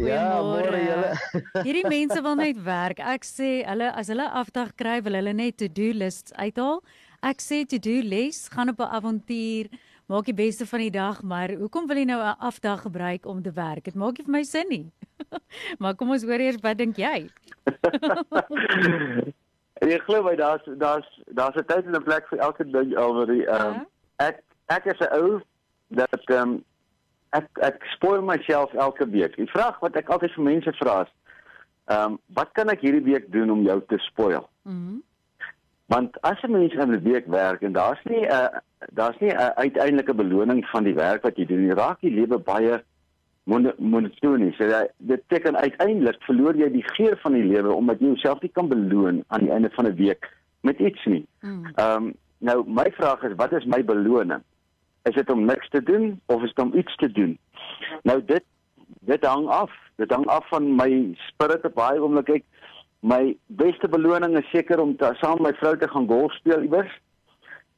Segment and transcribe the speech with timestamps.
[0.00, 1.12] Ja, môre julle.
[1.66, 3.00] Hierdie mense wil net werk.
[3.04, 6.80] Ek sê hulle as hulle afdag kry, wil hulle net to-do lists uithaal.
[7.20, 9.68] Ek sê to-do les, gaan op 'n avontuur,
[10.10, 13.42] maak die beste van die dag, maar hoekom wil jy nou 'n afdag gebruik om
[13.42, 13.84] te werk?
[13.84, 14.86] Dit maak nie vir my sin nie.
[15.80, 17.28] maar kom ons hoor eers wat dink jy?
[19.80, 23.26] Ek glo my daar's daar's daar's 'n tyd en 'n plek vir elke ding oor
[23.26, 23.86] die ehm um,
[24.18, 25.40] ek ek is 'n ou
[25.88, 26.64] dat ehm um,
[27.32, 29.36] ek ek spoil myself elke week.
[29.36, 31.12] Die vraag wat ek altyd vir mense vra is
[31.86, 34.48] ehm um, wat kan ek hierdie week doen om jou te spoil?
[34.62, 34.74] Mhm.
[34.74, 35.09] Mm
[35.90, 38.58] Want as 'n mens in 'n week werk en daar's nie 'n uh,
[38.98, 42.38] daar's nie 'n uiteindelike beloning van die werk wat jy doen nie, raak die lewe
[42.38, 42.82] baie
[43.78, 44.56] monotonies.
[44.56, 48.52] So dit beteken uiteindelik verloor jy die geur van die lewe omdat jy jouself nie
[48.52, 51.26] kan beloon aan die einde van 'n week met iets nie.
[51.40, 51.66] Hmm.
[51.74, 54.42] Ehm um, nou my vraag is wat is my beloning?
[55.02, 57.38] Is dit om niks te doen of is dit om iets te doen?
[58.02, 58.44] Nou dit
[59.00, 59.72] dit hang af.
[59.96, 62.44] Dit hang af van my spirit op baie oomblik ek
[63.00, 66.62] my beste beloning is seker om te, saam met my vrou te gaan golf speel
[66.62, 66.92] iewers.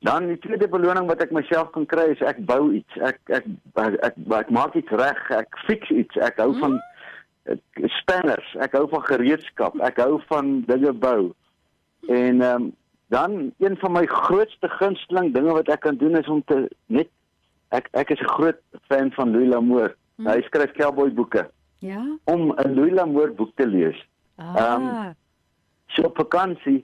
[0.03, 2.97] Dan die tweede beloning wat ek myself kan kry is ek bou iets.
[2.98, 3.47] Ek ek
[3.78, 5.20] ek, ek, ek maak iets reg.
[5.31, 6.19] Ek fix iets.
[6.19, 6.81] Ek hou van
[7.47, 7.62] ek,
[8.03, 8.48] spanners.
[8.67, 9.78] Ek hou van gereedskap.
[9.87, 11.31] Ek hou van dinge bou.
[12.11, 12.70] En ehm um,
[13.12, 17.11] dan een van my grootste gunsteling dinge wat ek kan doen is om te net
[17.77, 19.93] ek ek is 'n groot fan van Louis L'Amour.
[20.17, 20.27] Hmm.
[20.27, 21.45] Hy skryf cowboy boeke.
[21.78, 22.00] Ja.
[22.25, 24.00] Om 'n Louis L'Amour boek te lees.
[24.42, 25.06] Ehm ah.
[25.06, 25.14] um,
[25.92, 26.80] so op vakansie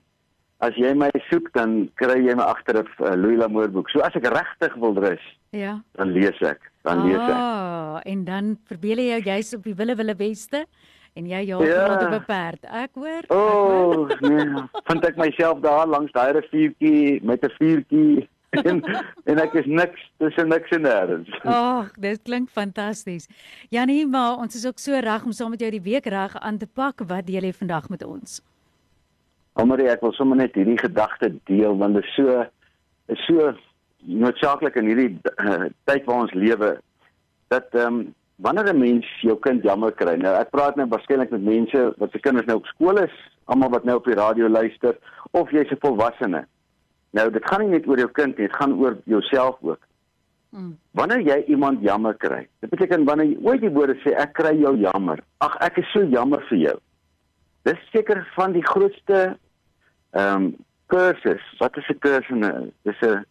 [0.65, 3.91] as jy my soek dan kry jy my agter 'n uh, Louis L'Amour boek.
[3.91, 5.79] So as ek regtig wil rus, ja.
[5.95, 7.37] Dan lees ek, dan ah, lees ek.
[7.39, 10.67] Ah, en dan verbeel jy jou jy's op die wille wille beste
[11.15, 12.11] en jy jaag ja.
[12.11, 12.63] 'n perd.
[12.65, 13.23] Ek hoor.
[13.29, 14.67] O, oh, nee.
[14.91, 18.83] Vind ek myself daar langs daai riviertjie met 'n vuurtjie en
[19.25, 21.31] en ek is niks tussen niks en nêrens.
[21.45, 23.29] Ag, dit klink fantasties.
[23.69, 26.59] Janie, maar ons is ook so reg om saam met jou die week reg aan
[26.59, 27.05] te pak.
[27.07, 28.41] Wat deel jy vandag met ons?
[29.59, 32.45] Almarie, ek wil sommer net hierdie gedagte deel want dit is so
[33.09, 33.53] is so
[34.07, 35.11] noodsaaklik in hierdie
[35.43, 36.77] uh, tyd waar ons lewe
[37.53, 40.15] dat ehm um, wanneer 'n mens jou kind jammer kry.
[40.17, 43.71] Nou ek praat nou waarskynlik met mense wat se kinders nou op skool is, almal
[43.71, 44.95] wat nou op die radio luister
[45.31, 46.47] of jy's 'n volwassene.
[47.17, 49.81] Nou dit gaan nie net oor jou kind nie, dit gaan oor jouself ook.
[50.51, 50.77] Hmm.
[50.97, 54.55] Wanneer jy iemand jammer kry, dit beteken wanneer jy ooit die woorde sê ek kry
[54.57, 55.21] jou jammer.
[55.45, 56.77] Ag ek is so jammer vir jou.
[57.69, 59.37] Dis seker van die grootste
[60.17, 60.55] ehm um,
[60.89, 61.43] kursus.
[61.61, 62.37] Wat is 'n kursus?
[62.37, 62.71] Nou?
[62.83, 63.25] Dis 'n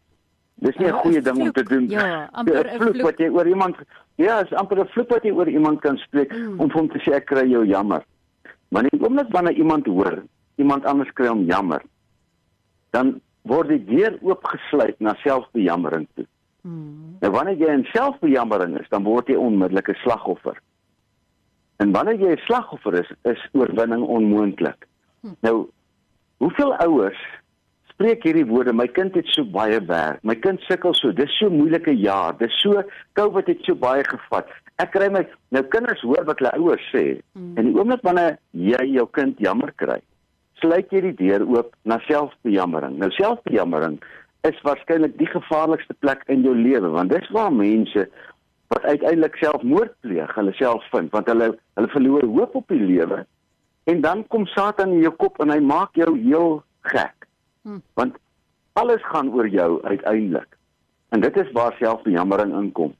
[0.61, 1.89] dis nie 'n goeie ding om te doen.
[1.89, 3.75] Ja, amper 'n vloek wat jy oor iemand
[4.17, 6.59] Ja, is amper 'n vloek wat jy oor iemand kan spreek hmm.
[6.59, 8.05] om hom te sê ek kry jou jammer.
[8.69, 10.23] Maar nie omdat wanneer iemand hoor,
[10.55, 11.81] iemand anders kry hom jammer.
[12.89, 16.25] Dan word die deur oopgesluit na selfbejammering toe.
[16.67, 17.15] Hmm.
[17.21, 20.59] Nou wanneer jy in selfbejammering is, dan word jy onmiddellik 'n slagoffer.
[21.77, 24.87] En wanneer jy 'n slagoffer is, is oorwinning onmoontlik.
[25.21, 25.35] Hmm.
[25.41, 25.69] Nou,
[26.37, 27.21] hoeveel ouers
[27.97, 31.49] spreek hierdie woorde, my kind het so baie werk, my kind sukkel so, dis so
[31.49, 32.83] moeilike jaar, dis so
[33.13, 34.51] COVID het so baie gevat.
[34.77, 37.21] Ek kry my nou kinders hoor wat hulle ouers sê.
[37.33, 37.55] Hmm.
[37.57, 39.97] En die oomblik wanneer jy jou kind jammer kry,
[40.61, 42.97] sluit jy die deur oop na selfbejammering.
[43.01, 43.99] Nou selfbejammering
[44.47, 48.07] is waarskynlik die gevaarlikste plek in jou lewe want dis waar mense
[48.67, 53.23] wat uiteindelik selfmoord pleeg, hulle self vind want hulle hulle verloor hoop op die lewe.
[53.87, 56.57] En dan kom Satan in jou kop en hy maak jou heel
[56.91, 57.27] gek.
[57.63, 57.81] Hmm.
[57.99, 58.17] Want
[58.79, 60.57] alles gaan oor jou uiteindelik.
[61.09, 62.91] En dit is waar selfbejammering inkom.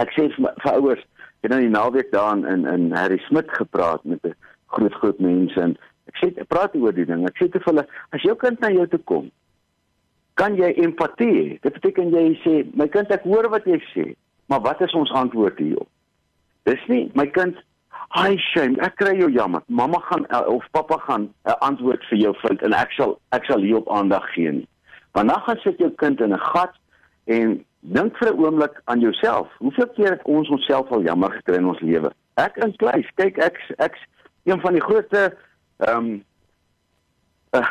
[0.00, 1.04] Ek sê vir, vir ouers,
[1.40, 4.34] ek het nou die naweek daar in in Harry Smit gepraat met 'n
[4.72, 5.76] groot groep mense en
[6.16, 7.26] Ek sê ek praat oor die ding.
[7.28, 7.84] Ek sê te hulle
[8.16, 9.28] as jou kind na jou toe kom,
[10.40, 11.46] kan jy empatie hê.
[11.60, 14.14] Dit beteken jy sê my kind ek hoor wat jy sê,
[14.48, 15.88] maar wat is ons antwoord hierop?
[16.64, 17.60] Dis nie my kind
[18.14, 19.64] Ai shame, ek kry jou jammer.
[19.66, 23.44] Mamma gaan eh, of pappa gaan 'n antwoord vir jou vind en ek sal ek
[23.44, 24.68] sal hierop aandag gee nie.
[25.12, 26.74] Want dan gaan sit jou kind in 'n gat
[27.24, 29.48] en dink vir 'n oomblik aan jouself.
[29.58, 32.12] Hoeveel keer het ons onsself al jammer gekry in ons lewe?
[32.34, 33.08] Ek inkluis.
[33.14, 33.94] Kyk, ek ek
[34.44, 35.36] een van die grootste
[35.76, 36.24] ehm um,
[37.50, 37.68] uh,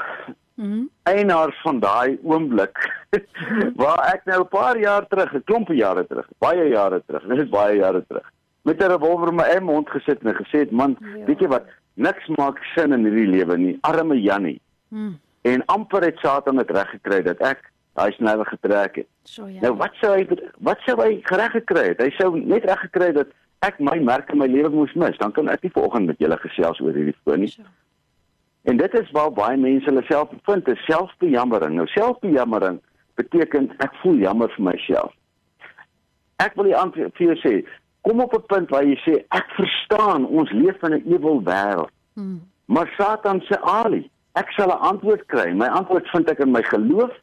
[0.55, 0.89] mm -hmm.
[1.03, 3.05] eienaar van daai oomblik
[3.81, 7.37] waar ek nou 'n paar jaar terug, 'n klompie jare terug, baie jare terug, dit
[7.37, 8.31] is baie jare terug,
[8.61, 11.25] met 'n revolver in my mond gesit en gesê het, "Man, ja.
[11.25, 11.63] weet jy wat?
[11.93, 13.77] Niks maak sin in hierdie lewe nie.
[13.81, 15.19] Arme Jannie." Mm.
[15.41, 19.07] En amper het Satan dit reg gekry dat ek daai snywe getrek het.
[19.23, 19.61] So ja.
[19.61, 20.27] Nou wat sou hy
[20.59, 22.01] wat sou hy reg gekry het?
[22.01, 23.27] Hy sou net reg gekry dat
[23.65, 26.37] ek my merk in my lewe moes mis, dan kan ek nie vanoggend met julle
[26.43, 27.51] gesels oor hierdie foon nie.
[28.65, 31.75] En dit is waar baie mense hulle self vind, is selfbejammering.
[31.77, 32.79] Nou selfbejammering
[33.19, 35.11] beteken ek voel jammer vir myself.
[36.41, 37.53] Ek wil die antwoord vir jou sê,
[38.07, 41.93] kom op 'n punt waar jy sê ek verstaan ons leef in 'n ewel wêreld.
[42.13, 42.41] Hmm.
[42.65, 45.53] Maar Satan sê ali, ek sal 'n antwoord kry.
[45.53, 47.13] My antwoord vind ek in my geloof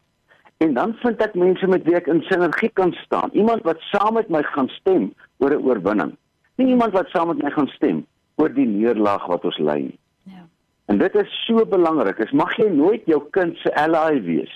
[0.59, 3.31] en dan vind ek mense met wie ek in sinergie kan staan.
[3.33, 6.17] Iemand wat saam met my gaan stem oor 'n oorwinning.
[6.57, 8.07] Nie iemand wat saam met my gaan stem
[8.37, 9.99] oor die neerlaag wat ons ly nie.
[10.93, 10.99] Ja.
[10.99, 12.19] En dit is so belangrik.
[12.19, 14.53] Is mag jy nooit jou kind se ally wees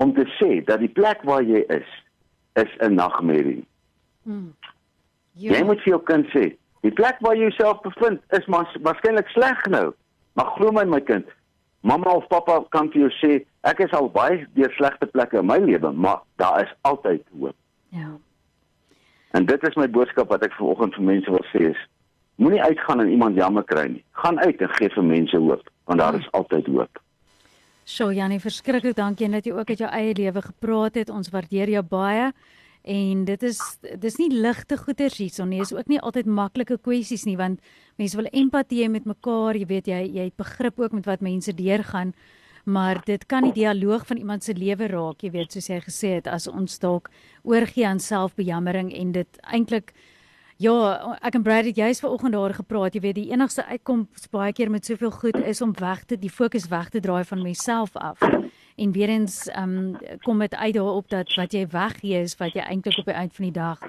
[0.00, 1.90] om te sê dat die plek waar jy is
[2.56, 3.66] is 'n nagmerrie.
[4.22, 4.54] Hmm.
[5.34, 8.46] Jy moet vir jou kind sê, die plek waar jy jouself bevind is
[8.82, 9.92] waarskynlik sleg nou.
[10.32, 11.26] Maar glo my my kind,
[11.80, 15.46] mamma of pappa kan vir jou sê, ek is al baie deur slegte plekke in
[15.46, 17.56] my lewe, maar daar is altyd hoop.
[17.88, 18.16] Ja.
[19.30, 21.88] En dit is my boodskap wat ek vanoggend vir mense wil sê is
[22.38, 24.04] moenie uitgaan en iemand jammer kry nie.
[24.22, 27.02] Gaan uit en gee vir mense hoop, want daar is altyd hoop.
[27.88, 31.10] Sjoe Janie, verskriklik dankie dat jy ook uit jou eie lewe gepraat het.
[31.10, 32.32] Ons waardeer jou baie.
[32.88, 33.60] En dit is
[34.00, 35.62] dis nie ligte goeters hierson nie.
[35.64, 37.64] Is ook nie altyd maklike kwessies nie want
[37.96, 39.56] mense wil empatie hê met mekaar.
[39.56, 42.14] Jy weet jy jy het begrip ook met wat mense deurgaan
[42.68, 46.10] maar dit kan die dialoog van iemand se lewe raak, jy weet, soos jy gesê
[46.18, 47.08] het, as ons dalk
[47.48, 49.94] oorgie aan selfbejammering en dit eintlik
[50.58, 50.74] ja,
[51.22, 54.70] ek en Brad het juist vanoggend daar gepraat, jy weet, die enigste uitkoms baie keer
[54.70, 58.18] met soveel goed is om weg te die fokus weg te draai van myself af.
[58.76, 59.96] En weer eens um,
[60.26, 63.34] kom dit uit daarop dat wat jy weggee is wat jy eintlik op die eind
[63.34, 63.82] van die dag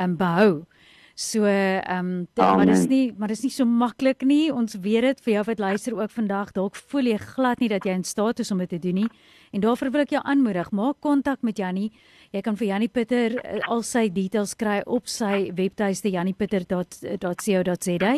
[0.00, 0.64] um, behou.
[1.14, 4.52] So ehm um, maar dis nie maar dis nie so maklik nie.
[4.52, 6.52] Ons weet dit vir jou wat luister ook vandag.
[6.52, 9.08] Dalk voel jy glad nie dat jy in staat is om dit te doen nie.
[9.52, 11.92] En daarvoor wil ek jou aanmoedig, maak kontak met Jannie.
[12.32, 18.14] Jy kan vir Jannie Pieter uh, al sy details kry op sy webtuiste janniepieter.co.za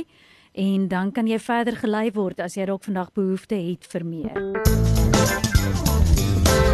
[0.56, 4.95] en dan kan jy verder gelei word as jy dalk vandag behoefte het vir meer.